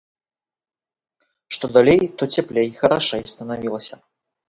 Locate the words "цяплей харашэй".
2.39-3.23